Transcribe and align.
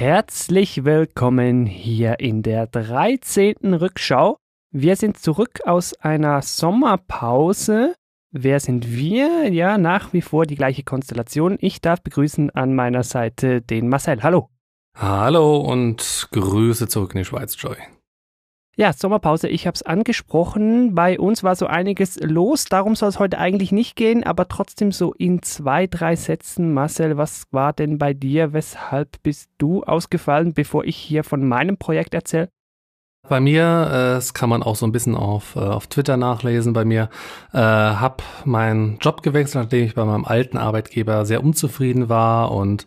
Herzlich 0.00 0.86
willkommen 0.86 1.66
hier 1.66 2.20
in 2.20 2.42
der 2.42 2.66
13. 2.66 3.74
Rückschau. 3.74 4.38
Wir 4.72 4.96
sind 4.96 5.18
zurück 5.18 5.60
aus 5.66 5.92
einer 5.92 6.40
Sommerpause. 6.40 7.94
Wer 8.30 8.60
sind 8.60 8.90
wir? 8.90 9.52
Ja, 9.52 9.76
nach 9.76 10.14
wie 10.14 10.22
vor 10.22 10.46
die 10.46 10.54
gleiche 10.54 10.84
Konstellation. 10.84 11.58
Ich 11.60 11.82
darf 11.82 12.02
begrüßen 12.02 12.48
an 12.48 12.74
meiner 12.74 13.02
Seite 13.02 13.60
den 13.60 13.90
Marcel. 13.90 14.22
Hallo. 14.22 14.48
Hallo 14.96 15.58
und 15.58 16.28
Grüße 16.32 16.88
zurück 16.88 17.14
in 17.14 17.18
die 17.18 17.26
Schweiz, 17.26 17.60
Joy. 17.60 17.76
Ja, 18.80 18.94
Sommerpause, 18.94 19.46
ich 19.46 19.66
habe 19.66 19.74
es 19.74 19.82
angesprochen. 19.82 20.94
Bei 20.94 21.20
uns 21.20 21.42
war 21.42 21.54
so 21.54 21.66
einiges 21.66 22.18
los. 22.22 22.64
Darum 22.64 22.96
soll 22.96 23.10
es 23.10 23.18
heute 23.18 23.36
eigentlich 23.36 23.72
nicht 23.72 23.94
gehen, 23.94 24.24
aber 24.24 24.48
trotzdem 24.48 24.90
so 24.90 25.12
in 25.12 25.42
zwei, 25.42 25.86
drei 25.86 26.16
Sätzen. 26.16 26.72
Marcel, 26.72 27.18
was 27.18 27.44
war 27.50 27.74
denn 27.74 27.98
bei 27.98 28.14
dir? 28.14 28.54
Weshalb 28.54 29.22
bist 29.22 29.50
du 29.58 29.82
ausgefallen, 29.82 30.54
bevor 30.54 30.84
ich 30.86 30.96
hier 30.96 31.24
von 31.24 31.46
meinem 31.46 31.76
Projekt 31.76 32.14
erzähle? 32.14 32.48
Bei 33.28 33.38
mir, 33.38 33.64
äh, 33.64 34.14
das 34.14 34.32
kann 34.32 34.48
man 34.48 34.62
auch 34.62 34.76
so 34.76 34.86
ein 34.86 34.92
bisschen 34.92 35.14
auf, 35.14 35.56
äh, 35.56 35.58
auf 35.58 35.86
Twitter 35.88 36.16
nachlesen, 36.16 36.72
bei 36.72 36.86
mir 36.86 37.10
äh, 37.52 37.58
habe 37.58 38.24
meinen 38.46 38.96
Job 38.96 39.22
gewechselt, 39.22 39.64
nachdem 39.64 39.84
ich 39.84 39.94
bei 39.94 40.06
meinem 40.06 40.24
alten 40.24 40.56
Arbeitgeber 40.56 41.26
sehr 41.26 41.44
unzufrieden 41.44 42.08
war 42.08 42.50
und 42.50 42.86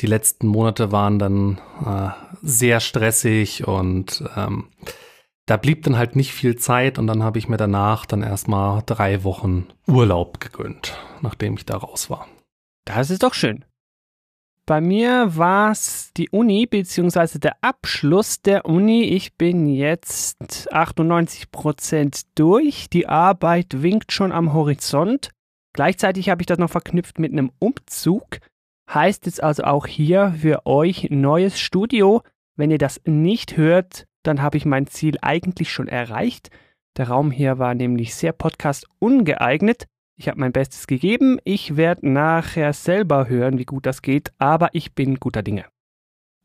die 0.00 0.06
letzten 0.06 0.46
Monate 0.46 0.92
waren 0.92 1.18
dann 1.18 1.58
äh, 1.84 2.08
sehr 2.40 2.80
stressig 2.80 3.68
und 3.68 4.24
ähm, 4.34 4.68
da 5.46 5.56
blieb 5.56 5.84
dann 5.84 5.96
halt 5.96 6.16
nicht 6.16 6.32
viel 6.32 6.56
Zeit 6.56 6.98
und 6.98 7.06
dann 7.06 7.22
habe 7.22 7.38
ich 7.38 7.48
mir 7.48 7.56
danach 7.56 8.04
dann 8.04 8.22
erstmal 8.22 8.82
drei 8.84 9.22
Wochen 9.24 9.68
Urlaub 9.86 10.40
gegönnt, 10.40 10.98
nachdem 11.22 11.54
ich 11.54 11.64
da 11.64 11.76
raus 11.76 12.10
war. 12.10 12.26
Das 12.84 13.10
ist 13.10 13.22
doch 13.22 13.34
schön. 13.34 13.64
Bei 14.66 14.80
mir 14.80 15.36
war 15.36 15.70
es 15.70 16.10
die 16.16 16.28
Uni 16.30 16.66
beziehungsweise 16.66 17.38
der 17.38 17.56
Abschluss 17.60 18.42
der 18.42 18.66
Uni. 18.66 19.04
Ich 19.04 19.36
bin 19.36 19.68
jetzt 19.68 20.72
98 20.72 21.52
Prozent 21.52 22.22
durch. 22.34 22.90
Die 22.90 23.08
Arbeit 23.08 23.82
winkt 23.82 24.10
schon 24.10 24.32
am 24.32 24.52
Horizont. 24.52 25.30
Gleichzeitig 25.72 26.30
habe 26.30 26.42
ich 26.42 26.46
das 26.46 26.58
noch 26.58 26.70
verknüpft 26.70 27.20
mit 27.20 27.30
einem 27.30 27.52
Umzug. 27.60 28.38
Heißt 28.92 29.28
es 29.28 29.38
also 29.38 29.62
auch 29.62 29.86
hier 29.86 30.34
für 30.40 30.66
euch 30.66 31.10
neues 31.10 31.60
Studio. 31.60 32.22
Wenn 32.56 32.72
ihr 32.72 32.78
das 32.78 33.00
nicht 33.04 33.56
hört, 33.56 34.06
dann 34.26 34.42
habe 34.42 34.56
ich 34.56 34.64
mein 34.64 34.86
Ziel 34.86 35.16
eigentlich 35.22 35.70
schon 35.70 35.88
erreicht. 35.88 36.50
Der 36.96 37.08
Raum 37.08 37.30
hier 37.30 37.58
war 37.58 37.74
nämlich 37.74 38.14
sehr 38.14 38.32
podcast 38.32 38.86
ungeeignet. 38.98 39.86
Ich 40.18 40.28
habe 40.28 40.40
mein 40.40 40.52
Bestes 40.52 40.86
gegeben. 40.86 41.38
Ich 41.44 41.76
werde 41.76 42.08
nachher 42.08 42.72
selber 42.72 43.28
hören, 43.28 43.58
wie 43.58 43.66
gut 43.66 43.86
das 43.86 44.02
geht, 44.02 44.32
aber 44.38 44.70
ich 44.72 44.94
bin 44.94 45.16
guter 45.16 45.42
Dinge. 45.42 45.66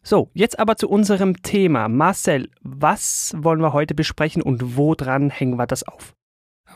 So, 0.03 0.29
jetzt 0.33 0.59
aber 0.59 0.75
zu 0.77 0.89
unserem 0.89 1.41
Thema. 1.41 1.87
Marcel, 1.87 2.49
was 2.61 3.33
wollen 3.37 3.61
wir 3.61 3.71
heute 3.71 3.93
besprechen 3.93 4.41
und 4.41 4.75
woran 4.75 5.29
hängen 5.29 5.57
wir 5.57 5.67
das 5.67 5.83
auf? 5.83 6.13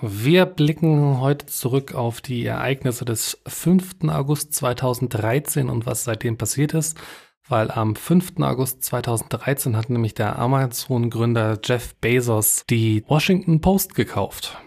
Wir 0.01 0.45
blicken 0.45 1.19
heute 1.21 1.45
zurück 1.45 1.95
auf 1.95 2.21
die 2.21 2.45
Ereignisse 2.45 3.05
des 3.05 3.41
5. 3.47 4.09
August 4.09 4.53
2013 4.53 5.69
und 5.69 5.85
was 5.85 6.03
seitdem 6.03 6.37
passiert 6.37 6.73
ist 6.73 6.97
weil 7.47 7.71
am 7.71 7.95
5. 7.95 8.39
August 8.39 8.83
2013 8.83 9.75
hat 9.77 9.89
nämlich 9.89 10.13
der 10.13 10.39
Amazon-Gründer 10.39 11.59
Jeff 11.63 11.95
Bezos 11.95 12.63
die 12.69 13.03
Washington 13.07 13.61
Post 13.61 13.95
gekauft. 13.95 14.57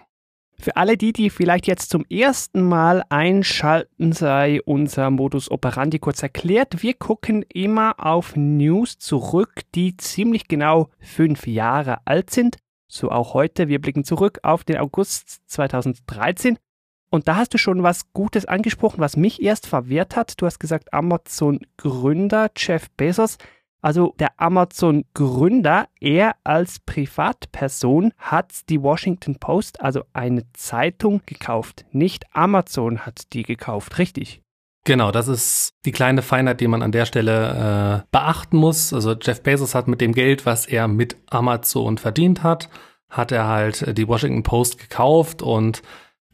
Für 0.60 0.76
alle 0.76 0.96
die, 0.96 1.12
die 1.12 1.30
vielleicht 1.30 1.68
jetzt 1.68 1.90
zum 1.90 2.04
ersten 2.10 2.62
Mal 2.62 3.04
einschalten, 3.10 4.10
sei 4.10 4.60
unser 4.64 5.08
Modus 5.10 5.50
operandi 5.50 6.00
kurz 6.00 6.20
erklärt. 6.22 6.82
Wir 6.82 6.94
gucken 6.94 7.44
immer 7.52 7.94
auf 8.04 8.34
News 8.34 8.98
zurück, 8.98 9.60
die 9.76 9.96
ziemlich 9.96 10.48
genau 10.48 10.88
fünf 10.98 11.46
Jahre 11.46 11.98
alt 12.06 12.30
sind. 12.30 12.56
So 12.88 13.10
auch 13.10 13.34
heute. 13.34 13.68
Wir 13.68 13.80
blicken 13.80 14.02
zurück 14.02 14.40
auf 14.42 14.64
den 14.64 14.78
August 14.78 15.48
2013 15.48 16.58
und 17.10 17.28
da 17.28 17.36
hast 17.36 17.54
du 17.54 17.58
schon 17.58 17.82
was 17.82 18.12
Gutes 18.12 18.44
angesprochen, 18.44 19.00
was 19.00 19.16
mich 19.16 19.42
erst 19.42 19.66
verwehrt 19.66 20.16
hat. 20.16 20.40
Du 20.40 20.46
hast 20.46 20.58
gesagt, 20.58 20.92
Amazon-Gründer 20.92 22.50
Jeff 22.56 22.90
Bezos. 22.90 23.38
Also 23.80 24.14
der 24.18 24.32
Amazon-Gründer, 24.38 25.88
er 26.00 26.34
als 26.42 26.80
Privatperson 26.80 28.12
hat 28.18 28.68
die 28.68 28.82
Washington 28.82 29.36
Post, 29.36 29.80
also 29.80 30.02
eine 30.12 30.42
Zeitung, 30.52 31.22
gekauft. 31.26 31.86
Nicht 31.92 32.24
Amazon 32.32 33.06
hat 33.06 33.32
die 33.32 33.44
gekauft, 33.44 33.98
richtig? 33.98 34.42
Genau, 34.84 35.12
das 35.12 35.28
ist 35.28 35.74
die 35.84 35.92
kleine 35.92 36.22
Feinheit, 36.22 36.60
die 36.60 36.66
man 36.66 36.82
an 36.82 36.92
der 36.92 37.04
Stelle 37.06 38.04
äh, 38.04 38.06
beachten 38.10 38.56
muss. 38.56 38.92
Also 38.92 39.12
Jeff 39.12 39.42
Bezos 39.42 39.74
hat 39.74 39.86
mit 39.86 40.00
dem 40.00 40.12
Geld, 40.12 40.44
was 40.44 40.66
er 40.66 40.88
mit 40.88 41.16
Amazon 41.30 41.98
verdient 41.98 42.42
hat, 42.42 42.68
hat 43.08 43.30
er 43.30 43.46
halt 43.46 43.96
die 43.96 44.08
Washington 44.08 44.42
Post 44.42 44.78
gekauft 44.78 45.42
und 45.42 45.82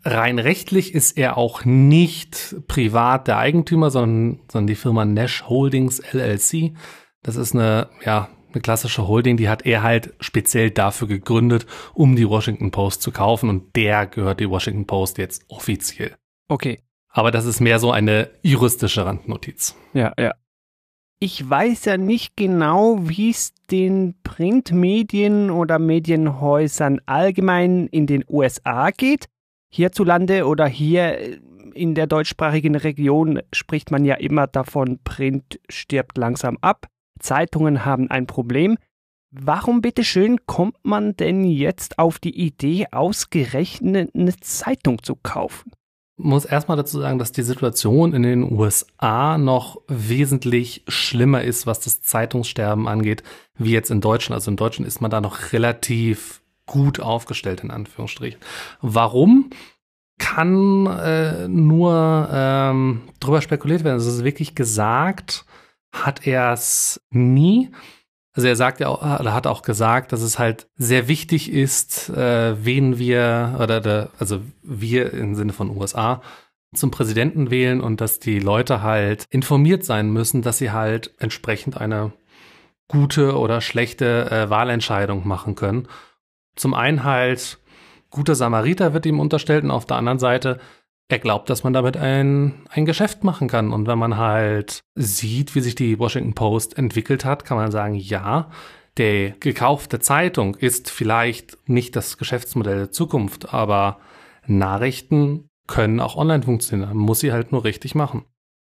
rein 0.04 0.38
rechtlich 0.38 0.94
ist 0.94 1.16
er 1.16 1.37
auch 1.37 1.65
nicht 1.65 2.56
privat 2.69 3.28
der 3.28 3.38
Eigentümer, 3.38 3.91
sondern, 3.91 4.41
sondern 4.50 4.66
die 4.66 4.75
Firma 4.75 5.04
Nash 5.04 5.44
Holdings 5.48 6.03
LLC. 6.12 6.75
Das 7.22 7.37
ist 7.37 7.54
eine, 7.54 7.88
ja, 8.04 8.28
eine 8.53 8.60
klassische 8.60 9.09
Holding, 9.09 9.37
die 9.37 9.48
hat 9.48 9.66
er 9.66 9.82
halt 9.82 10.14
speziell 10.20 10.70
dafür 10.70 11.09
gegründet, 11.09 11.66
um 11.94 12.16
die 12.16 12.28
Washington 12.28 12.70
Post 12.70 13.03
zu 13.03 13.10
kaufen 13.10 13.48
und 13.48 13.75
der 13.76 14.06
gehört 14.06 14.41
die 14.41 14.48
Washington 14.48 14.87
Post 14.87 15.19
jetzt 15.19 15.44
offiziell. 15.48 16.14
Okay. 16.48 16.81
Aber 17.09 17.31
das 17.31 17.47
ist 17.47 17.60
mehr 17.60 17.78
so 17.78 17.91
eine 17.91 18.31
juristische 18.43 19.06
Randnotiz. 19.06 19.76
Ja, 19.93 20.12
ja. 20.19 20.34
Ich 21.20 21.48
weiß 21.48 21.87
ja 21.87 21.97
nicht 21.97 22.37
genau, 22.37 22.98
wie 23.03 23.31
es 23.31 23.54
den 23.70 24.16
Printmedien 24.25 25.50
oder 25.50 25.78
Medienhäusern 25.78 27.00
allgemein 27.06 27.87
in 27.87 28.06
den 28.06 28.25
USA 28.28 28.91
geht 28.91 29.28
hierzulande 29.74 30.46
oder 30.46 30.66
hier 30.66 31.18
in 31.74 31.94
der 31.94 32.06
deutschsprachigen 32.06 32.76
Region 32.76 33.40
spricht 33.52 33.90
man 33.90 34.04
ja 34.04 34.14
immer 34.14 34.46
davon, 34.46 35.00
Print 35.02 35.58
stirbt 35.68 36.16
langsam 36.16 36.58
ab, 36.60 36.86
Zeitungen 37.18 37.84
haben 37.84 38.10
ein 38.10 38.26
Problem. 38.26 38.78
Warum 39.30 39.80
bitteschön 39.80 40.46
kommt 40.46 40.76
man 40.84 41.16
denn 41.16 41.42
jetzt 41.44 41.98
auf 41.98 42.20
die 42.20 42.38
Idee, 42.38 42.86
ausgerechnet 42.92 44.14
eine 44.14 44.36
Zeitung 44.36 45.02
zu 45.02 45.16
kaufen? 45.16 45.72
Muss 46.16 46.44
erstmal 46.44 46.76
dazu 46.76 47.00
sagen, 47.00 47.18
dass 47.18 47.32
die 47.32 47.42
Situation 47.42 48.14
in 48.14 48.22
den 48.22 48.44
USA 48.44 49.36
noch 49.36 49.82
wesentlich 49.88 50.84
schlimmer 50.86 51.42
ist, 51.42 51.66
was 51.66 51.80
das 51.80 52.00
Zeitungssterben 52.02 52.86
angeht, 52.86 53.24
wie 53.58 53.72
jetzt 53.72 53.90
in 53.90 54.00
Deutschland. 54.00 54.36
Also 54.36 54.52
in 54.52 54.56
Deutschland 54.56 54.86
ist 54.86 55.00
man 55.00 55.10
da 55.10 55.20
noch 55.20 55.52
relativ 55.52 56.44
gut 56.66 57.00
aufgestellt, 57.00 57.62
in 57.62 57.70
Anführungsstrichen. 57.70 58.41
Warum? 58.80 59.50
Kann 60.19 60.86
äh, 60.86 61.48
nur 61.48 62.28
ähm, 62.30 63.02
drüber 63.20 63.42
spekuliert 63.42 63.82
werden. 63.84 63.94
Also 63.94 64.10
es 64.10 64.16
ist 64.16 64.25
wirklich 64.25 64.54
gesagt, 64.54 65.44
hat 65.92 66.26
er 66.26 66.52
es 66.52 67.00
nie. 67.10 67.70
Also 68.32 68.48
er 68.48 68.56
sagt 68.56 68.80
ja 68.80 68.88
auch, 68.88 69.02
oder 69.20 69.32
hat 69.32 69.47
auch 69.47 69.62
gesagt, 69.62 70.12
dass 70.12 70.20
es 70.20 70.38
halt 70.38 70.69
sehr 70.76 71.08
wichtig 71.08 71.52
ist, 71.52 72.08
äh, 72.10 72.64
wen 72.64 72.98
wir, 72.98 73.56
oder 73.60 73.81
der, 73.81 74.10
also 74.19 74.41
wir 74.62 75.12
im 75.12 75.34
Sinne 75.34 75.52
von 75.52 75.70
USA, 75.70 76.20
zum 76.75 76.91
Präsidenten 76.91 77.50
wählen 77.50 77.81
und 77.81 78.00
dass 78.00 78.19
die 78.19 78.41
Leute 78.41 78.82
halt 78.82 79.26
informiert 79.31 79.84
sein 79.84 80.12
müssen, 80.12 80.42
dass 80.42 80.58
sie 80.58 80.72
halt 80.72 81.14
entsprechend 81.19 81.81
eine 81.81 82.12
gute 82.88 83.38
oder 83.38 83.61
schlechte 83.61 84.31
äh, 84.31 84.50
Wahlentscheidung 84.50 85.26
machen 85.26 85.55
können. 85.55 85.88
Zum 86.56 86.74
einen 86.74 87.04
halt, 87.04 87.58
guter 88.10 88.34
Samariter 88.34 88.94
wird 88.94 89.06
ihm 89.06 89.20
unterstellt 89.20 89.64
und 89.64 89.70
auf 89.70 89.86
der 89.86 89.96
anderen 89.96 90.18
Seite, 90.18 90.60
er 91.08 91.18
glaubt, 91.18 91.50
dass 91.50 91.64
man 91.64 91.72
damit 91.72 91.96
ein, 91.96 92.66
ein 92.70 92.86
Geschäft 92.86 93.24
machen 93.24 93.48
kann. 93.48 93.72
Und 93.72 93.86
wenn 93.86 93.98
man 93.98 94.16
halt 94.16 94.80
sieht, 94.94 95.54
wie 95.54 95.60
sich 95.60 95.74
die 95.74 95.98
Washington 95.98 96.34
Post 96.34 96.78
entwickelt 96.78 97.24
hat, 97.24 97.44
kann 97.44 97.58
man 97.58 97.70
sagen, 97.70 97.94
ja, 97.94 98.50
der 98.96 99.30
gekaufte 99.32 99.98
Zeitung 99.98 100.54
ist 100.54 100.90
vielleicht 100.90 101.58
nicht 101.68 101.96
das 101.96 102.16
Geschäftsmodell 102.16 102.76
der 102.76 102.90
Zukunft, 102.90 103.52
aber 103.52 103.98
Nachrichten 104.46 105.48
können 105.66 106.00
auch 106.00 106.16
online 106.16 106.42
funktionieren. 106.42 106.90
Man 106.90 106.98
muss 106.98 107.20
sie 107.20 107.32
halt 107.32 107.52
nur 107.52 107.64
richtig 107.64 107.94
machen. 107.94 108.24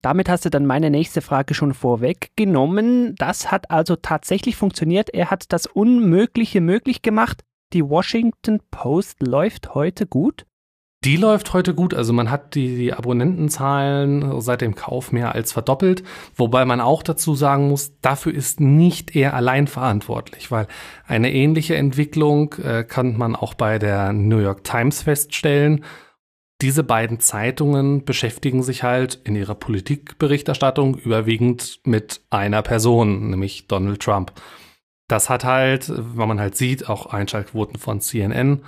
Damit 0.01 0.29
hast 0.29 0.45
du 0.45 0.50
dann 0.50 0.65
meine 0.65 0.89
nächste 0.89 1.21
Frage 1.21 1.53
schon 1.53 1.74
vorweggenommen. 1.74 3.15
Das 3.15 3.51
hat 3.51 3.71
also 3.71 3.95
tatsächlich 3.95 4.56
funktioniert. 4.56 5.09
Er 5.09 5.31
hat 5.31 5.51
das 5.51 5.65
Unmögliche 5.65 6.62
möglich 6.62 7.01
gemacht 7.01 7.44
die 7.74 7.84
Washington 7.84 8.60
Post 8.72 9.22
läuft 9.22 9.75
heute 9.75 10.08
gut? 10.08 10.46
Die 11.04 11.16
läuft 11.16 11.54
heute 11.54 11.75
gut. 11.75 11.94
Also 11.94 12.12
man 12.12 12.31
hat 12.31 12.56
die, 12.56 12.75
die, 12.75 12.94
Abonnentenzahlen 12.94 14.42
seit 14.42 14.62
dem 14.62 14.74
Kauf 14.74 15.12
mehr 15.12 15.36
als 15.36 15.54
verdoppelt. 15.54 16.04
Wobei 16.36 16.66
man 16.66 16.81
auch 16.81 17.04
dazu 17.04 17.36
sagen 17.36 17.69
muss, 17.69 18.00
dafür 18.02 18.34
ist 18.34 18.60
nicht 18.60 19.16
er 19.16 19.36
allein 19.36 19.68
verantwortlich, 19.68 20.50
weil 20.50 20.68
eine 21.06 21.31
ähnliche 21.31 21.75
Entwicklung 21.75 22.56
äh, 22.56 22.84
kann 22.84 23.16
man 23.16 23.36
auch 23.36 23.54
bei 23.54 23.78
der 23.78 24.12
New 24.12 24.40
York 24.40 24.63
Times 24.63 25.04
feststellen. 25.04 25.86
diese 26.63 26.84
beiden 26.84 27.20
Zeitungen 27.20 28.04
beschäftigen 28.04 28.63
sich 28.63 28.81
halt 28.81 29.22
in 29.24 29.36
ihrer 29.36 29.54
Politikberichterstattung 29.54 30.98
überwiegend 30.98 31.80
mit 31.84 32.22
einer 32.31 32.63
Person, 32.63 33.30
nämlich 33.30 33.68
Donald 33.68 34.02
Trump. 34.02 34.34
Das 35.07 35.30
hat 35.30 35.44
halt, 35.45 35.89
wenn 35.89 36.27
man 36.27 36.39
halt 36.39 36.57
sieht, 36.57 36.89
auch 36.89 37.07
Einschaltquoten 37.07 37.80
von 37.80 38.01
CNN, 38.01 38.63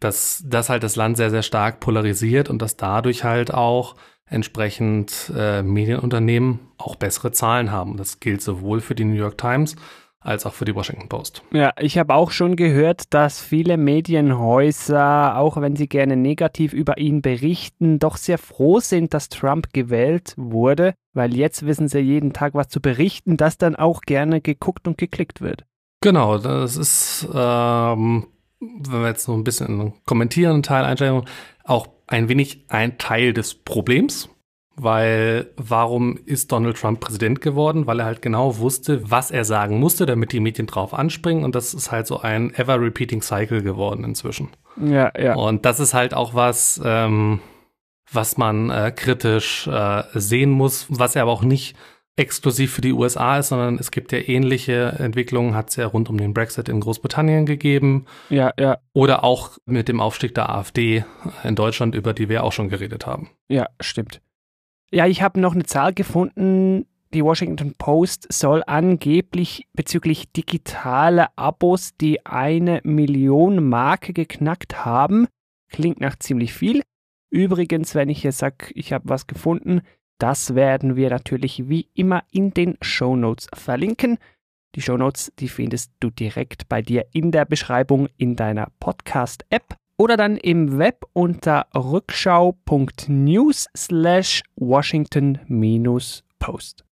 dass 0.00 0.42
das 0.46 0.68
halt 0.68 0.82
das 0.82 0.96
Land 0.96 1.16
sehr, 1.16 1.30
sehr 1.30 1.42
stark 1.42 1.80
polarisiert 1.80 2.50
und 2.50 2.60
dass 2.60 2.76
dadurch 2.76 3.24
halt 3.24 3.54
auch 3.54 3.96
entsprechend 4.28 5.32
äh, 5.36 5.62
Medienunternehmen 5.62 6.60
auch 6.78 6.96
bessere 6.96 7.32
Zahlen 7.32 7.70
haben. 7.70 7.96
Das 7.96 8.20
gilt 8.20 8.42
sowohl 8.42 8.80
für 8.80 8.94
die 8.94 9.04
New 9.04 9.14
York 9.14 9.38
Times 9.38 9.76
als 10.26 10.44
auch 10.44 10.54
für 10.54 10.64
die 10.64 10.74
Washington 10.74 11.08
Post. 11.08 11.42
Ja, 11.52 11.72
ich 11.78 11.98
habe 11.98 12.12
auch 12.12 12.32
schon 12.32 12.56
gehört, 12.56 13.14
dass 13.14 13.40
viele 13.40 13.76
Medienhäuser, 13.76 15.38
auch 15.38 15.60
wenn 15.60 15.76
sie 15.76 15.88
gerne 15.88 16.16
negativ 16.16 16.72
über 16.72 16.98
ihn 16.98 17.22
berichten, 17.22 18.00
doch 18.00 18.16
sehr 18.16 18.38
froh 18.38 18.80
sind, 18.80 19.14
dass 19.14 19.28
Trump 19.28 19.72
gewählt 19.72 20.34
wurde, 20.36 20.94
weil 21.12 21.34
jetzt 21.36 21.64
wissen 21.64 21.86
sie 21.86 22.00
jeden 22.00 22.32
Tag 22.32 22.54
was 22.54 22.68
zu 22.68 22.80
berichten, 22.80 23.36
das 23.36 23.56
dann 23.56 23.76
auch 23.76 24.00
gerne 24.00 24.40
geguckt 24.40 24.88
und 24.88 24.98
geklickt 24.98 25.40
wird. 25.40 25.64
Genau, 26.06 26.38
das 26.38 26.76
ist, 26.76 27.26
ähm, 27.34 28.28
wenn 28.60 29.00
wir 29.00 29.08
jetzt 29.08 29.26
noch 29.26 29.34
ein 29.34 29.42
bisschen 29.42 29.66
in 29.66 29.78
den 29.80 29.92
kommentierenden 30.04 30.62
Teil 30.62 30.84
einsteigen, 30.84 31.24
auch 31.64 31.88
ein 32.06 32.28
wenig 32.28 32.64
ein 32.68 32.96
Teil 32.96 33.32
des 33.32 33.56
Problems, 33.56 34.28
weil 34.76 35.50
warum 35.56 36.16
ist 36.24 36.52
Donald 36.52 36.76
Trump 36.76 37.00
Präsident 37.00 37.40
geworden? 37.40 37.88
Weil 37.88 37.98
er 37.98 38.06
halt 38.06 38.22
genau 38.22 38.58
wusste, 38.58 39.10
was 39.10 39.32
er 39.32 39.44
sagen 39.44 39.80
musste, 39.80 40.06
damit 40.06 40.30
die 40.30 40.38
Medien 40.38 40.68
drauf 40.68 40.94
anspringen. 40.94 41.42
Und 41.42 41.56
das 41.56 41.74
ist 41.74 41.90
halt 41.90 42.06
so 42.06 42.20
ein 42.20 42.54
ever-repeating 42.54 43.20
Cycle 43.20 43.62
geworden 43.62 44.04
inzwischen. 44.04 44.50
Ja, 44.80 45.10
ja. 45.20 45.34
Und 45.34 45.64
das 45.64 45.80
ist 45.80 45.92
halt 45.92 46.14
auch 46.14 46.34
was, 46.34 46.80
ähm, 46.84 47.40
was 48.12 48.36
man 48.36 48.70
äh, 48.70 48.92
kritisch 48.94 49.66
äh, 49.66 50.04
sehen 50.14 50.50
muss, 50.50 50.86
was 50.88 51.16
er 51.16 51.22
aber 51.22 51.32
auch 51.32 51.42
nicht 51.42 51.76
exklusiv 52.16 52.72
für 52.72 52.80
die 52.80 52.92
USA 52.92 53.38
ist, 53.38 53.48
sondern 53.48 53.76
es 53.78 53.90
gibt 53.90 54.10
ja 54.10 54.18
ähnliche 54.18 54.96
Entwicklungen, 54.98 55.54
hat 55.54 55.68
es 55.70 55.76
ja 55.76 55.86
rund 55.86 56.08
um 56.08 56.16
den 56.16 56.32
Brexit 56.32 56.68
in 56.68 56.80
Großbritannien 56.80 57.44
gegeben. 57.44 58.06
Ja, 58.30 58.52
ja. 58.58 58.78
Oder 58.94 59.22
auch 59.22 59.58
mit 59.66 59.88
dem 59.88 60.00
Aufstieg 60.00 60.34
der 60.34 60.48
AfD 60.48 61.04
in 61.44 61.54
Deutschland, 61.54 61.94
über 61.94 62.14
die 62.14 62.28
wir 62.28 62.42
auch 62.42 62.52
schon 62.52 62.70
geredet 62.70 63.06
haben. 63.06 63.30
Ja, 63.48 63.66
stimmt. 63.80 64.22
Ja, 64.90 65.06
ich 65.06 65.20
habe 65.20 65.40
noch 65.40 65.54
eine 65.54 65.64
Zahl 65.64 65.92
gefunden. 65.92 66.86
Die 67.12 67.22
Washington 67.22 67.74
Post 67.76 68.32
soll 68.32 68.62
angeblich 68.66 69.66
bezüglich 69.74 70.32
digitaler 70.32 71.30
Abos 71.36 71.96
die 72.00 72.24
eine 72.24 72.80
Million 72.82 73.68
Marke 73.68 74.12
geknackt 74.12 74.84
haben. 74.84 75.28
Klingt 75.70 76.00
nach 76.00 76.16
ziemlich 76.16 76.52
viel. 76.52 76.82
Übrigens, 77.30 77.94
wenn 77.94 78.08
ich 78.08 78.22
jetzt 78.22 78.38
sage, 78.38 78.68
ich 78.74 78.92
habe 78.92 79.08
was 79.08 79.26
gefunden, 79.26 79.82
das 80.18 80.54
werden 80.54 80.96
wir 80.96 81.10
natürlich 81.10 81.68
wie 81.68 81.88
immer 81.94 82.22
in 82.30 82.54
den 82.54 82.78
Show 82.80 83.16
Notes 83.16 83.48
verlinken. 83.54 84.18
Die 84.74 84.82
Show 84.82 84.96
Notes, 84.96 85.32
die 85.38 85.48
findest 85.48 85.92
du 86.00 86.10
direkt 86.10 86.68
bei 86.68 86.82
dir 86.82 87.06
in 87.12 87.30
der 87.32 87.44
Beschreibung 87.44 88.08
in 88.16 88.36
deiner 88.36 88.68
Podcast-App 88.80 89.76
oder 89.98 90.16
dann 90.16 90.36
im 90.36 90.78
Web 90.78 91.04
unter 91.12 91.66
rückschau.news 91.74 93.66
slash 93.76 94.42
Washington-Post. 94.56 96.84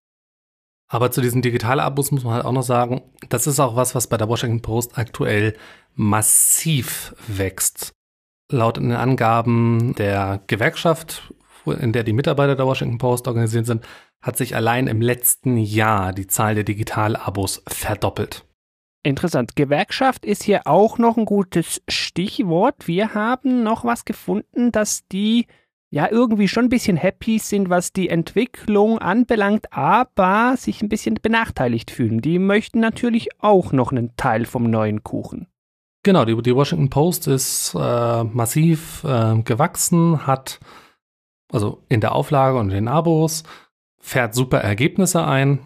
Aber 0.87 1.11
zu 1.11 1.21
diesen 1.21 1.41
Digitalabos 1.41 2.11
muss 2.11 2.23
man 2.23 2.35
halt 2.35 2.45
auch 2.45 2.51
noch 2.51 2.63
sagen, 2.63 3.01
das 3.29 3.47
ist 3.47 3.59
auch 3.59 3.75
was, 3.75 3.95
was 3.95 4.07
bei 4.07 4.17
der 4.17 4.29
Washington 4.29 4.61
Post 4.61 4.97
aktuell 4.97 5.55
massiv 5.95 7.15
wächst. 7.27 7.91
Laut 8.51 8.77
den 8.77 8.91
Angaben 8.91 9.95
der 9.95 10.41
Gewerkschaft, 10.47 11.33
in 11.65 11.93
der 11.93 12.03
die 12.03 12.13
Mitarbeiter 12.13 12.55
der 12.55 12.65
Washington 12.65 12.97
Post 12.97 13.27
organisiert 13.27 13.65
sind, 13.65 13.83
hat 14.21 14.37
sich 14.37 14.55
allein 14.55 14.87
im 14.87 15.01
letzten 15.01 15.57
Jahr 15.57 16.13
die 16.13 16.27
Zahl 16.27 16.55
der 16.55 16.63
Digitalabos 16.63 17.63
verdoppelt. 17.67 18.45
Interessant. 19.03 19.55
Gewerkschaft 19.55 20.25
ist 20.25 20.43
hier 20.43 20.61
auch 20.65 20.97
noch 20.97 21.17
ein 21.17 21.25
gutes 21.25 21.81
Stichwort. 21.87 22.87
Wir 22.87 23.13
haben 23.13 23.61
noch 23.61 23.85
was 23.85 24.03
gefunden, 24.03 24.71
dass 24.71 25.07
die 25.07 25.45
ja 25.91 26.09
irgendwie 26.11 26.47
schon 26.47 26.65
ein 26.65 26.69
bisschen 26.69 26.97
happy 26.97 27.37
sind, 27.37 27.69
was 27.69 27.93
die 27.93 28.09
Entwicklung 28.09 28.97
anbelangt, 28.97 29.71
aber 29.71 30.57
sich 30.57 30.81
ein 30.81 30.89
bisschen 30.89 31.19
benachteiligt 31.21 31.91
fühlen. 31.91 32.19
Die 32.19 32.39
möchten 32.39 32.79
natürlich 32.79 33.29
auch 33.39 33.71
noch 33.71 33.91
einen 33.91 34.17
Teil 34.17 34.45
vom 34.45 34.63
neuen 34.63 35.03
Kuchen. 35.03 35.47
Genau, 36.03 36.25
die, 36.25 36.39
die 36.41 36.55
Washington 36.55 36.89
Post 36.89 37.27
ist 37.27 37.73
äh, 37.75 38.23
massiv 38.23 39.03
äh, 39.03 39.41
gewachsen, 39.41 40.27
hat 40.27 40.59
also 41.51 41.83
in 41.89 42.01
der 42.01 42.15
Auflage 42.15 42.57
und 42.57 42.69
in 42.69 42.75
den 42.75 42.87
Abos, 42.87 43.43
fährt 43.99 44.35
super 44.35 44.59
Ergebnisse 44.59 45.25
ein 45.25 45.59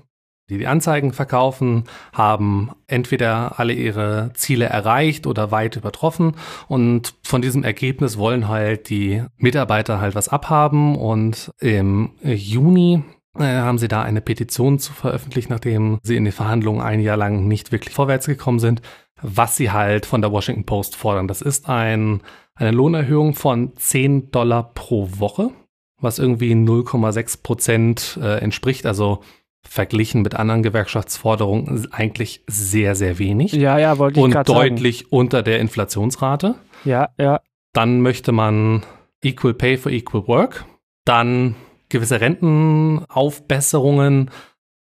die 0.49 0.57
die 0.57 0.67
Anzeigen 0.67 1.13
verkaufen, 1.13 1.83
haben 2.11 2.71
entweder 2.87 3.59
alle 3.59 3.73
ihre 3.73 4.31
Ziele 4.33 4.65
erreicht 4.65 5.27
oder 5.27 5.51
weit 5.51 5.75
übertroffen 5.75 6.33
und 6.67 7.13
von 7.23 7.41
diesem 7.41 7.63
Ergebnis 7.63 8.17
wollen 8.17 8.47
halt 8.47 8.89
die 8.89 9.23
Mitarbeiter 9.37 10.01
halt 10.01 10.15
was 10.15 10.29
abhaben 10.29 10.95
und 10.95 11.51
im 11.59 12.11
Juni 12.23 13.03
äh, 13.37 13.43
haben 13.43 13.77
sie 13.77 13.87
da 13.87 14.01
eine 14.01 14.21
Petition 14.21 14.79
zu 14.79 14.91
veröffentlichen, 14.91 15.53
nachdem 15.53 15.99
sie 16.01 16.15
in 16.15 16.25
den 16.25 16.33
Verhandlungen 16.33 16.81
ein 16.81 16.99
Jahr 16.99 17.17
lang 17.17 17.47
nicht 17.47 17.71
wirklich 17.71 17.93
vorwärts 17.93 18.25
gekommen 18.25 18.59
sind, 18.59 18.81
was 19.21 19.55
sie 19.55 19.71
halt 19.71 20.05
von 20.05 20.21
der 20.21 20.31
Washington 20.31 20.65
Post 20.65 20.95
fordern. 20.95 21.27
Das 21.27 21.41
ist 21.41 21.69
ein, 21.69 22.21
eine 22.55 22.71
Lohnerhöhung 22.71 23.35
von 23.35 23.75
10 23.75 24.31
Dollar 24.31 24.73
pro 24.73 25.09
Woche, 25.19 25.51
was 26.01 26.19
irgendwie 26.19 26.53
0,6 26.53 27.43
Prozent 27.43 28.19
äh, 28.21 28.39
entspricht. 28.39 28.85
Also 28.85 29.21
verglichen 29.67 30.21
mit 30.21 30.35
anderen 30.35 30.63
Gewerkschaftsforderungen 30.63 31.91
eigentlich 31.91 32.43
sehr, 32.47 32.95
sehr 32.95 33.19
wenig. 33.19 33.51
Ja, 33.53 33.77
ja, 33.77 33.97
wollte 33.97 34.19
ich 34.19 34.23
Und 34.23 34.33
deutlich 34.47 34.99
sagen. 34.99 35.09
unter 35.11 35.43
der 35.43 35.59
Inflationsrate. 35.59 36.55
Ja, 36.85 37.09
ja. 37.17 37.41
Dann 37.73 37.99
möchte 38.01 38.31
man 38.31 38.83
Equal 39.21 39.53
Pay 39.53 39.77
for 39.77 39.91
Equal 39.91 40.27
Work. 40.27 40.63
Dann 41.05 41.55
gewisse 41.89 42.21
Rentenaufbesserungen 42.21 44.31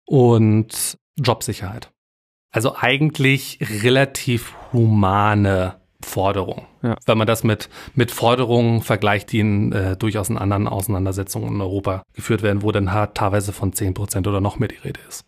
und 0.06 0.96
Jobsicherheit. 1.16 1.90
Also 2.50 2.76
eigentlich 2.76 3.58
relativ 3.82 4.54
humane 4.72 5.80
Forderung. 6.05 6.67
Ja. 6.83 6.97
Wenn 7.07 7.19
man 7.19 7.26
das 7.26 7.45
mit, 7.45 7.69
mit 7.95 8.11
Forderungen 8.11 8.83
vergleicht, 8.83 9.33
die 9.33 9.40
in 9.40 9.73
äh, 9.73 9.97
durchaus 9.97 10.28
in 10.28 10.38
anderen 10.38 10.69
Auseinandersetzungen 10.69 11.55
in 11.55 11.61
Europa 11.61 12.02
geführt 12.14 12.43
werden, 12.43 12.62
wo 12.62 12.73
dann 12.73 12.93
halt 12.93 13.14
teilweise 13.14 13.52
von 13.52 13.73
10% 13.73 14.28
oder 14.28 14.40
noch 14.40 14.59
mehr 14.59 14.69
die 14.69 14.76
Rede 14.76 15.00
ist. 15.09 15.25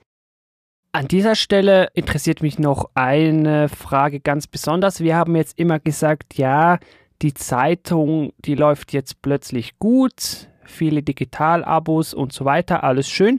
An 0.92 1.06
dieser 1.06 1.36
Stelle 1.36 1.88
interessiert 1.94 2.42
mich 2.42 2.58
noch 2.58 2.90
eine 2.94 3.68
Frage 3.68 4.20
ganz 4.20 4.48
besonders. 4.48 5.00
Wir 5.00 5.16
haben 5.16 5.36
jetzt 5.36 5.58
immer 5.58 5.78
gesagt, 5.78 6.36
ja, 6.36 6.78
die 7.22 7.34
Zeitung, 7.34 8.32
die 8.38 8.54
läuft 8.54 8.92
jetzt 8.92 9.22
plötzlich 9.22 9.78
gut, 9.78 10.48
viele 10.64 11.02
Digitalabos 11.02 12.14
und 12.14 12.32
so 12.32 12.44
weiter, 12.44 12.82
alles 12.82 13.08
schön. 13.08 13.38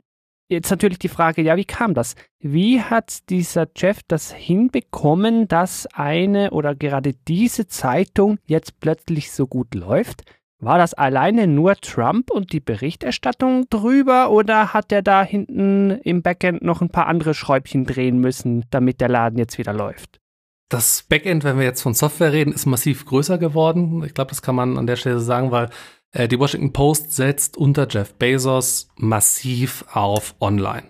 Jetzt 0.51 0.69
natürlich 0.69 0.99
die 0.99 1.07
Frage, 1.07 1.41
ja, 1.41 1.55
wie 1.55 1.63
kam 1.63 1.93
das? 1.93 2.15
Wie 2.39 2.81
hat 2.81 3.29
dieser 3.29 3.69
Jeff 3.73 4.01
das 4.05 4.33
hinbekommen, 4.33 5.47
dass 5.47 5.87
eine 5.93 6.51
oder 6.51 6.75
gerade 6.75 7.13
diese 7.13 7.67
Zeitung 7.67 8.37
jetzt 8.45 8.81
plötzlich 8.81 9.31
so 9.31 9.47
gut 9.47 9.73
läuft? 9.73 10.23
War 10.59 10.77
das 10.77 10.93
alleine 10.93 11.47
nur 11.47 11.77
Trump 11.77 12.29
und 12.29 12.51
die 12.51 12.59
Berichterstattung 12.59 13.67
drüber 13.69 14.29
oder 14.29 14.73
hat 14.73 14.91
er 14.91 15.01
da 15.01 15.23
hinten 15.23 15.91
im 16.03 16.21
Backend 16.21 16.61
noch 16.63 16.81
ein 16.81 16.89
paar 16.89 17.07
andere 17.07 17.33
Schräubchen 17.33 17.85
drehen 17.85 18.19
müssen, 18.19 18.65
damit 18.71 18.99
der 18.99 19.07
Laden 19.07 19.39
jetzt 19.39 19.57
wieder 19.57 19.71
läuft? 19.71 20.19
Das 20.67 21.03
Backend, 21.03 21.45
wenn 21.45 21.59
wir 21.59 21.63
jetzt 21.63 21.81
von 21.81 21.93
Software 21.93 22.33
reden, 22.33 22.51
ist 22.51 22.65
massiv 22.65 23.05
größer 23.05 23.37
geworden. 23.37 24.03
Ich 24.03 24.13
glaube, 24.13 24.31
das 24.31 24.41
kann 24.41 24.55
man 24.55 24.77
an 24.77 24.85
der 24.85 24.97
Stelle 24.97 25.21
sagen, 25.21 25.51
weil 25.51 25.69
die 26.13 26.39
Washington 26.39 26.73
Post 26.73 27.13
setzt 27.13 27.57
unter 27.57 27.87
Jeff 27.89 28.13
Bezos 28.15 28.89
massiv 28.97 29.85
auf 29.93 30.35
Online. 30.39 30.83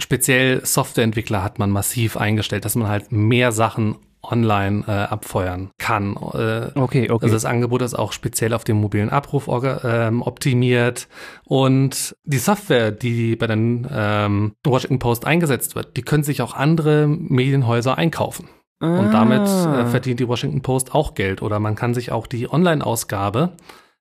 Speziell 0.00 0.64
Softwareentwickler 0.64 1.42
hat 1.42 1.58
man 1.58 1.70
massiv 1.70 2.16
eingestellt, 2.16 2.64
dass 2.64 2.76
man 2.76 2.88
halt 2.88 3.10
mehr 3.10 3.50
Sachen 3.50 3.96
online 4.22 4.84
äh, 4.86 4.90
abfeuern 4.90 5.70
kann. 5.78 6.16
Äh, 6.16 6.70
okay, 6.78 7.10
okay. 7.10 7.24
Also 7.24 7.34
das 7.34 7.44
Angebot 7.44 7.82
ist 7.82 7.94
auch 7.94 8.12
speziell 8.12 8.52
auf 8.52 8.64
den 8.64 8.76
mobilen 8.76 9.10
Abruf 9.10 9.48
ähm, 9.84 10.22
optimiert. 10.22 11.08
Und 11.44 12.16
die 12.24 12.38
Software, 12.38 12.90
die 12.90 13.36
bei 13.36 13.46
den 13.46 13.86
ähm, 13.90 14.52
Washington 14.64 14.98
Post 14.98 15.24
eingesetzt 15.24 15.74
wird, 15.74 15.96
die 15.96 16.02
können 16.02 16.24
sich 16.24 16.42
auch 16.42 16.54
andere 16.54 17.06
Medienhäuser 17.06 17.96
einkaufen. 17.96 18.48
Ah. 18.80 19.00
Und 19.00 19.12
damit 19.12 19.42
äh, 19.42 19.86
verdient 19.86 20.20
die 20.20 20.28
Washington 20.28 20.62
Post 20.62 20.94
auch 20.94 21.14
Geld. 21.14 21.42
Oder 21.42 21.58
man 21.58 21.74
kann 21.74 21.94
sich 21.94 22.12
auch 22.12 22.26
die 22.26 22.50
Online-Ausgabe 22.50 23.52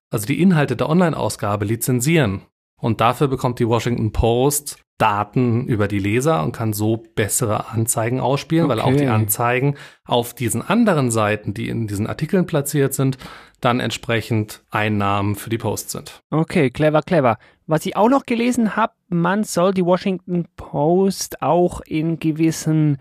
also 0.09 0.25
die 0.25 0.41
Inhalte 0.41 0.75
der 0.75 0.89
Online-Ausgabe 0.89 1.65
lizenzieren. 1.65 2.41
Und 2.79 3.01
dafür 3.01 3.27
bekommt 3.27 3.59
die 3.59 3.67
Washington 3.67 4.11
Post 4.11 4.79
Daten 4.97 5.67
über 5.67 5.87
die 5.87 5.99
Leser 5.99 6.43
und 6.43 6.53
kann 6.53 6.73
so 6.73 6.97
bessere 6.97 7.69
Anzeigen 7.69 8.19
ausspielen, 8.19 8.65
okay. 8.65 8.77
weil 8.77 8.81
auch 8.81 8.97
die 8.97 9.05
Anzeigen 9.05 9.75
auf 10.05 10.33
diesen 10.33 10.61
anderen 10.61 11.11
Seiten, 11.11 11.53
die 11.53 11.69
in 11.69 11.87
diesen 11.87 12.07
Artikeln 12.07 12.47
platziert 12.47 12.95
sind, 12.95 13.17
dann 13.61 13.79
entsprechend 13.79 14.63
Einnahmen 14.71 15.35
für 15.35 15.49
die 15.51 15.59
Post 15.59 15.91
sind. 15.91 16.21
Okay, 16.31 16.71
clever, 16.71 17.01
clever. 17.03 17.37
Was 17.67 17.85
ich 17.85 17.95
auch 17.95 18.09
noch 18.09 18.25
gelesen 18.25 18.75
habe, 18.75 18.93
man 19.07 19.43
soll 19.43 19.73
die 19.73 19.85
Washington 19.85 20.47
Post 20.55 21.41
auch 21.43 21.81
in 21.81 22.17
gewissen, 22.17 22.97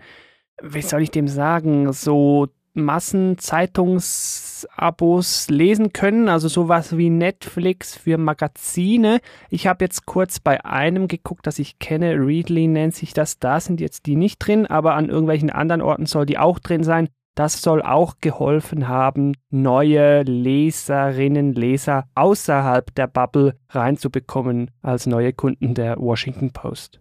wie 0.61 0.81
soll 0.81 1.01
ich 1.01 1.11
dem 1.11 1.27
sagen, 1.27 1.91
so 1.93 2.47
Massenzeitungsabos 2.77 5.49
lesen 5.49 5.93
können, 5.93 6.29
also 6.29 6.47
sowas 6.47 6.97
wie 6.97 7.09
Netflix 7.09 7.95
für 7.95 8.17
Magazine. 8.17 9.19
Ich 9.49 9.67
habe 9.67 9.85
jetzt 9.85 10.05
kurz 10.05 10.39
bei 10.39 10.63
einem 10.63 11.07
geguckt, 11.07 11.47
das 11.47 11.59
ich 11.59 11.79
kenne, 11.79 12.13
Readly 12.13 12.67
nennt 12.67 12.95
sich 12.95 13.13
das, 13.13 13.39
da 13.39 13.59
sind 13.59 13.81
jetzt 13.81 14.05
die 14.05 14.15
nicht 14.15 14.39
drin, 14.39 14.65
aber 14.65 14.95
an 14.95 15.09
irgendwelchen 15.09 15.49
anderen 15.49 15.81
Orten 15.81 16.05
soll 16.05 16.25
die 16.25 16.37
auch 16.37 16.59
drin 16.59 16.83
sein. 16.83 17.09
Das 17.35 17.61
soll 17.61 17.83
auch 17.83 18.15
geholfen 18.19 18.87
haben, 18.87 19.33
neue 19.51 20.23
Leserinnen, 20.23 21.53
Leser 21.53 22.05
außerhalb 22.15 22.95
der 22.95 23.05
Bubble 23.05 23.59
reinzubekommen 23.69 24.71
als 24.81 25.05
neue 25.05 25.33
Kunden 25.33 25.75
der 25.75 25.99
Washington 25.99 26.51
Post. 26.51 26.99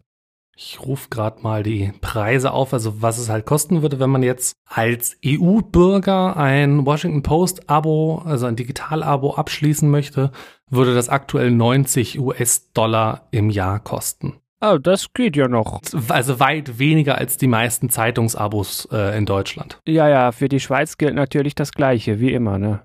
Ich 0.58 0.80
rufe 0.80 1.10
gerade 1.10 1.42
mal 1.42 1.62
die 1.62 1.92
Preise 2.00 2.52
auf, 2.52 2.72
also 2.72 3.02
was 3.02 3.18
es 3.18 3.28
halt 3.28 3.44
kosten 3.44 3.82
würde, 3.82 4.00
wenn 4.00 4.08
man 4.08 4.22
jetzt 4.22 4.56
als 4.64 5.18
EU-Bürger 5.22 6.34
ein 6.38 6.86
Washington 6.86 7.22
Post-Abo, 7.22 8.22
also 8.24 8.46
ein 8.46 8.56
Digital-Abo 8.56 9.34
abschließen 9.34 9.90
möchte, 9.90 10.32
würde 10.70 10.94
das 10.94 11.10
aktuell 11.10 11.50
90 11.50 12.18
US-Dollar 12.18 13.28
im 13.32 13.50
Jahr 13.50 13.80
kosten. 13.80 14.40
Oh, 14.62 14.78
das 14.78 15.12
geht 15.12 15.36
ja 15.36 15.46
noch. 15.46 15.82
Also 16.08 16.40
weit 16.40 16.78
weniger 16.78 17.18
als 17.18 17.36
die 17.36 17.48
meisten 17.48 17.90
Zeitungsabos 17.90 18.88
äh, 18.90 19.18
in 19.18 19.26
Deutschland. 19.26 19.78
Ja, 19.86 20.08
ja, 20.08 20.32
für 20.32 20.48
die 20.48 20.60
Schweiz 20.60 20.96
gilt 20.96 21.14
natürlich 21.14 21.54
das 21.54 21.72
Gleiche, 21.72 22.18
wie 22.18 22.32
immer, 22.32 22.58
ne? 22.58 22.80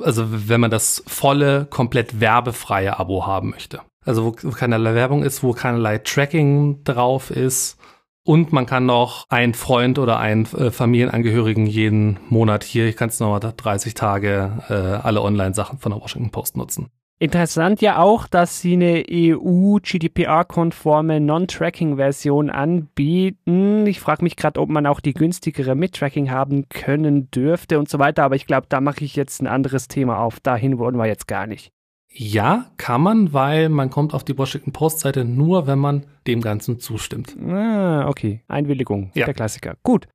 Also 0.00 0.24
wenn 0.48 0.60
man 0.60 0.70
das 0.70 1.02
volle, 1.08 1.66
komplett 1.68 2.20
werbefreie 2.20 2.96
Abo 3.00 3.26
haben 3.26 3.50
möchte. 3.50 3.80
Also 4.08 4.24
wo, 4.24 4.34
wo 4.42 4.50
keinerlei 4.52 4.94
Werbung 4.94 5.22
ist, 5.22 5.42
wo 5.42 5.52
keinerlei 5.52 5.98
Tracking 5.98 6.82
drauf 6.82 7.30
ist. 7.30 7.76
Und 8.24 8.54
man 8.54 8.64
kann 8.64 8.86
noch 8.86 9.26
einen 9.28 9.52
Freund 9.52 9.98
oder 9.98 10.18
einen 10.18 10.46
äh, 10.46 10.70
Familienangehörigen 10.70 11.66
jeden 11.66 12.18
Monat 12.30 12.64
hier, 12.64 12.86
ich 12.86 12.96
kann 12.96 13.10
es 13.10 13.20
nochmal 13.20 13.40
30 13.40 13.92
Tage, 13.92 14.62
äh, 14.70 14.72
alle 14.72 15.20
Online-Sachen 15.20 15.78
von 15.78 15.92
der 15.92 16.00
Washington 16.00 16.30
Post 16.30 16.56
nutzen. 16.56 16.88
Interessant 17.18 17.82
ja 17.82 17.98
auch, 17.98 18.26
dass 18.28 18.62
sie 18.62 18.72
eine 18.74 19.04
EU-GDPR-konforme 19.10 21.20
Non-Tracking-Version 21.20 22.48
anbieten. 22.48 23.86
Ich 23.86 24.00
frage 24.00 24.22
mich 24.22 24.36
gerade, 24.36 24.58
ob 24.60 24.70
man 24.70 24.86
auch 24.86 25.00
die 25.00 25.14
günstigere 25.14 25.74
mit 25.74 25.96
Tracking 25.96 26.30
haben 26.30 26.70
können 26.70 27.30
dürfte 27.30 27.78
und 27.78 27.90
so 27.90 27.98
weiter, 27.98 28.24
aber 28.24 28.36
ich 28.36 28.46
glaube, 28.46 28.68
da 28.70 28.80
mache 28.80 29.04
ich 29.04 29.16
jetzt 29.16 29.42
ein 29.42 29.46
anderes 29.46 29.88
Thema 29.88 30.20
auf. 30.20 30.40
Dahin 30.40 30.78
wollen 30.78 30.96
wir 30.96 31.06
jetzt 31.06 31.28
gar 31.28 31.46
nicht. 31.46 31.72
Ja, 32.10 32.70
kann 32.78 33.02
man, 33.02 33.32
weil 33.32 33.68
man 33.68 33.90
kommt 33.90 34.14
auf 34.14 34.24
die 34.24 34.36
Washington 34.36 34.72
Post-Seite 34.72 35.24
nur, 35.24 35.66
wenn 35.66 35.78
man 35.78 36.06
dem 36.26 36.40
Ganzen 36.40 36.80
zustimmt. 36.80 37.36
Ah, 37.40 38.08
okay. 38.08 38.42
Einwilligung, 38.48 39.10
ja. 39.14 39.26
der 39.26 39.34
Klassiker. 39.34 39.76
Gut. 39.82 40.08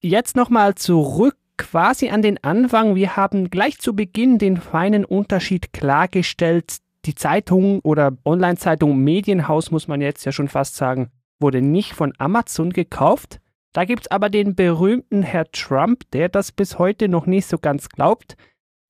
Jetzt 0.00 0.36
nochmal 0.36 0.74
zurück 0.74 1.36
quasi 1.56 2.08
an 2.08 2.22
den 2.22 2.42
Anfang. 2.42 2.94
Wir 2.94 3.16
haben 3.16 3.50
gleich 3.50 3.78
zu 3.78 3.94
Beginn 3.94 4.38
den 4.38 4.56
feinen 4.56 5.04
Unterschied 5.04 5.72
klargestellt. 5.72 6.78
Die 7.04 7.14
Zeitung 7.14 7.80
oder 7.80 8.16
Online-Zeitung 8.24 8.98
Medienhaus, 8.98 9.70
muss 9.70 9.88
man 9.88 10.00
jetzt 10.00 10.24
ja 10.24 10.32
schon 10.32 10.48
fast 10.48 10.76
sagen, 10.76 11.10
wurde 11.40 11.62
nicht 11.62 11.94
von 11.94 12.12
Amazon 12.18 12.70
gekauft. 12.70 13.40
Da 13.72 13.84
gibt 13.84 14.02
es 14.02 14.10
aber 14.10 14.30
den 14.30 14.54
berühmten 14.54 15.22
Herr 15.22 15.50
Trump, 15.52 16.02
der 16.12 16.28
das 16.28 16.52
bis 16.52 16.78
heute 16.78 17.08
noch 17.08 17.26
nicht 17.26 17.46
so 17.46 17.58
ganz 17.58 17.88
glaubt. 17.88 18.36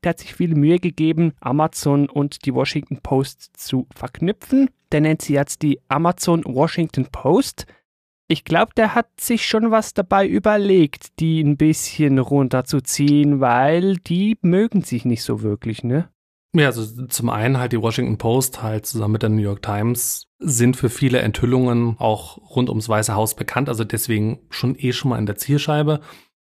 Der 0.04 0.10
hat 0.10 0.20
sich 0.20 0.34
viel 0.34 0.54
Mühe 0.54 0.78
gegeben, 0.78 1.32
Amazon 1.40 2.08
und 2.08 2.44
die 2.44 2.54
Washington 2.54 2.98
Post 3.02 3.56
zu 3.56 3.86
verknüpfen. 3.94 4.70
Der 4.92 5.00
nennt 5.00 5.22
sie 5.22 5.34
jetzt 5.34 5.62
die 5.62 5.80
Amazon 5.88 6.44
Washington 6.44 7.06
Post. 7.10 7.66
Ich 8.28 8.44
glaube, 8.44 8.72
der 8.76 8.94
hat 8.94 9.08
sich 9.18 9.46
schon 9.46 9.70
was 9.70 9.94
dabei 9.94 10.26
überlegt, 10.26 11.18
die 11.18 11.40
ein 11.40 11.56
bisschen 11.56 12.18
runterzuziehen, 12.18 13.40
weil 13.40 13.96
die 13.96 14.36
mögen 14.42 14.82
sich 14.82 15.04
nicht 15.04 15.22
so 15.22 15.42
wirklich, 15.42 15.82
ne? 15.82 16.10
Ja, 16.54 16.66
also 16.66 17.06
zum 17.06 17.30
einen 17.30 17.58
halt 17.58 17.72
die 17.72 17.80
Washington 17.80 18.18
Post 18.18 18.62
halt 18.62 18.86
zusammen 18.86 19.12
mit 19.12 19.22
der 19.22 19.30
New 19.30 19.42
York 19.42 19.62
Times 19.62 20.28
sind 20.38 20.76
für 20.76 20.88
viele 20.88 21.20
Enthüllungen 21.20 21.96
auch 21.98 22.38
rund 22.54 22.68
ums 22.68 22.88
Weiße 22.88 23.14
Haus 23.14 23.34
bekannt, 23.34 23.68
also 23.68 23.84
deswegen 23.84 24.40
schon 24.48 24.76
eh 24.78 24.92
schon 24.92 25.10
mal 25.10 25.18
in 25.18 25.26
der 25.26 25.36
Zielscheibe. 25.36 26.00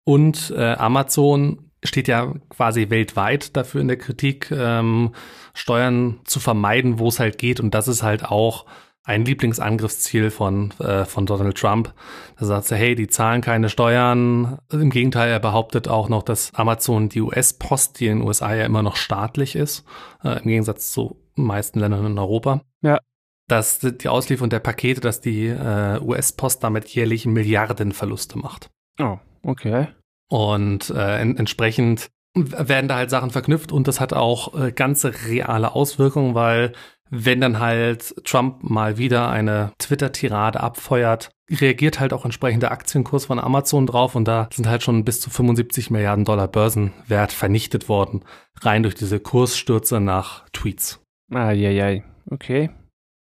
Und 0.03 0.53
äh, 0.55 0.74
Amazon 0.74 1.71
steht 1.84 2.08
ja 2.08 2.34
quasi 2.50 2.90
weltweit 2.90 3.56
dafür 3.56 3.82
in 3.82 3.88
der 3.88 3.98
Kritik, 3.98 4.52
ähm, 4.52 5.14
Steuern 5.54 6.20
zu 6.26 6.40
vermeiden, 6.40 7.00
wo 7.00 7.08
es 7.08 7.20
halt 7.20 7.38
geht. 7.38 7.60
Und 7.60 7.74
das 7.74 7.88
ist 7.88 8.04
halt 8.04 8.26
auch 8.26 8.66
ein 9.04 9.26
Lieblingsangriffsziel 9.26 10.30
von, 10.30 10.72
äh, 10.80 11.06
von 11.06 11.26
Donald 11.26 11.58
Trump. 11.58 11.94
Da 12.40 12.46
sagt 12.46 12.72
er, 12.72 12.78
hey, 12.78 12.96
die 12.96 13.08
zahlen 13.08 13.42
keine 13.42 13.70
Steuern. 13.70 14.60
Im 14.72 14.92
Gegenteil, 14.92 15.32
er 15.32 15.40
behauptet 15.40 15.88
auch 15.88 16.08
noch, 16.08 16.24
dass 16.24 16.54
Amazon 16.54 17.10
die 17.10 17.22
US-Post, 17.22 18.00
die 18.00 18.08
in 18.08 18.20
den 18.20 18.28
USA 18.28 18.54
ja 18.54 18.66
immer 18.66 18.84
noch 18.84 18.96
staatlich 18.96 19.56
ist, 19.56 19.86
äh, 20.24 20.40
im 20.40 20.48
Gegensatz 20.48 20.92
zu 20.92 21.18
meisten 21.36 21.80
Ländern 21.80 22.06
in 22.06 22.20
Europa. 22.20 22.62
Ja. 22.82 23.00
Dass 23.48 23.80
die 23.80 24.08
Auslieferung 24.08 24.50
der 24.50 24.60
Pakete, 24.60 25.02
dass 25.02 25.20
die 25.20 25.48
äh, 25.48 26.00
US-Post 26.00 26.64
damit 26.64 26.88
jährlich 26.90 27.26
Milliardenverluste 27.26 28.38
macht. 28.38 28.70
Oh, 29.00 29.18
okay. 29.44 29.88
Und 30.32 30.90
äh, 30.92 31.20
en 31.20 31.36
entsprechend 31.36 32.10
werden 32.34 32.88
da 32.88 32.96
halt 32.96 33.10
Sachen 33.10 33.32
verknüpft 33.32 33.74
und 33.74 33.90
das 33.90 34.00
hat 34.00 34.14
auch 34.14 34.58
äh, 34.58 34.72
ganze 34.72 35.28
reale 35.28 35.76
Auswirkungen, 35.76 36.36
weil 36.36 36.72
wenn 37.10 37.42
dann 37.42 37.60
halt 37.60 38.16
Trump 38.24 38.64
mal 38.64 38.98
wieder 38.98 39.30
eine 39.30 39.74
Twitter-Tirade 39.78 40.62
abfeuert, 40.62 41.32
reagiert 41.50 42.00
halt 42.00 42.14
auch 42.14 42.24
entsprechend 42.24 42.64
der 42.64 42.72
Aktienkurs 42.72 43.26
von 43.26 43.40
Amazon 43.40 43.86
drauf 43.86 44.16
und 44.16 44.26
da 44.26 44.48
sind 44.54 44.70
halt 44.70 44.84
schon 44.84 45.04
bis 45.04 45.20
zu 45.20 45.30
75 45.30 45.90
Milliarden 45.90 46.24
Dollar 46.24 46.48
Börsenwert 46.48 47.34
vernichtet 47.34 47.90
worden, 47.90 48.24
rein 48.62 48.84
durch 48.84 48.96
diese 48.96 49.20
Kursstürze 49.20 50.00
nach 50.00 50.48
Tweets. 50.54 51.02
Ah, 51.34 51.52
ja, 51.52 51.70
ja, 51.70 52.02
okay. 52.30 52.70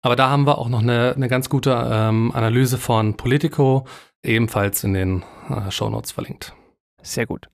Aber 0.02 0.18
da 0.18 0.30
haben 0.30 0.46
wir 0.46 0.58
auch 0.58 0.68
noch 0.68 0.82
eine, 0.82 1.14
eine 1.16 1.30
ganz 1.30 1.48
gute 1.48 1.72
ähm, 1.90 2.34
Analyse 2.34 2.78
von 2.78 3.16
Politico, 3.16 3.86
ebenfalls 4.24 4.84
in 4.84 4.94
den 4.94 5.24
äh, 5.50 5.72
Shownotes 5.72 6.12
verlinkt. 6.12 6.54
Sehr 7.02 7.26
gut. 7.26 7.50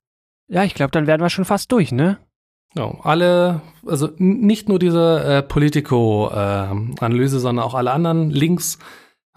Ja, 0.48 0.64
ich 0.64 0.74
glaube, 0.74 0.90
dann 0.90 1.06
werden 1.06 1.22
wir 1.22 1.30
schon 1.30 1.44
fast 1.44 1.70
durch, 1.72 1.92
ne? 1.92 2.18
Ja, 2.74 2.94
alle, 3.02 3.62
also 3.86 4.10
nicht 4.18 4.68
nur 4.68 4.78
diese 4.78 5.24
äh, 5.24 5.42
Politico-Analyse, 5.42 7.36
äh, 7.36 7.40
sondern 7.40 7.64
auch 7.64 7.74
alle 7.74 7.92
anderen 7.92 8.30
Links 8.30 8.78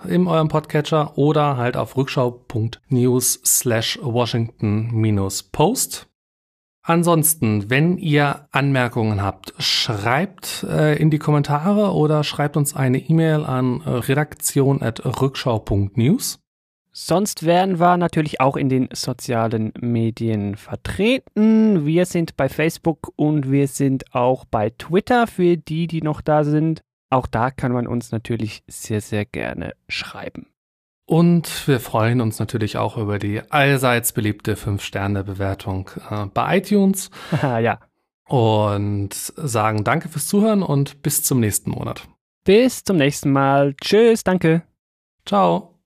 in 0.05 0.27
eurem 0.27 0.47
Podcatcher 0.47 1.17
oder 1.17 1.57
halt 1.57 1.75
auf 1.77 1.95
rückschau.news 1.95 3.41
slash 3.45 3.99
Washington-Post. 4.01 6.07
Ansonsten, 6.83 7.69
wenn 7.69 7.99
ihr 7.99 8.47
Anmerkungen 8.51 9.21
habt, 9.21 9.53
schreibt 9.59 10.63
äh, 10.63 10.95
in 10.95 11.11
die 11.11 11.19
Kommentare 11.19 11.93
oder 11.93 12.23
schreibt 12.23 12.57
uns 12.57 12.75
eine 12.75 12.97
E-Mail 12.97 13.45
an 13.45 13.81
redaktion.rückschau.news. 13.81 16.40
Sonst 16.93 17.45
werden 17.45 17.79
wir 17.79 17.95
natürlich 17.95 18.41
auch 18.41 18.57
in 18.57 18.67
den 18.67 18.89
sozialen 18.91 19.71
Medien 19.79 20.57
vertreten. 20.57 21.85
Wir 21.85 22.05
sind 22.05 22.35
bei 22.35 22.49
Facebook 22.49 23.13
und 23.15 23.49
wir 23.49 23.67
sind 23.67 24.13
auch 24.13 24.43
bei 24.43 24.71
Twitter 24.71 25.25
für 25.27 25.55
die, 25.55 25.87
die 25.87 26.01
noch 26.01 26.19
da 26.19 26.43
sind. 26.43 26.81
Auch 27.09 27.27
da 27.27 27.49
kann 27.49 27.71
man 27.71 27.87
uns 27.87 28.11
natürlich 28.11 28.63
sehr, 28.67 29.01
sehr 29.01 29.25
gerne 29.25 29.73
schreiben. 29.87 30.47
Und 31.05 31.67
wir 31.67 31.79
freuen 31.79 32.21
uns 32.21 32.39
natürlich 32.39 32.77
auch 32.77 32.97
über 32.97 33.19
die 33.19 33.41
allseits 33.51 34.13
beliebte 34.13 34.55
5-Sterne-Bewertung 34.55 35.89
äh, 36.09 36.25
bei 36.25 36.57
iTunes. 36.57 37.09
ja. 37.41 37.79
Und 38.27 39.13
sagen 39.13 39.83
danke 39.83 40.07
fürs 40.07 40.27
Zuhören 40.27 40.63
und 40.63 41.01
bis 41.03 41.23
zum 41.23 41.41
nächsten 41.41 41.71
Monat. 41.71 42.07
Bis 42.45 42.83
zum 42.83 42.97
nächsten 42.97 43.31
Mal. 43.31 43.75
Tschüss, 43.81 44.23
danke. 44.23 44.63
Ciao. 45.25 45.80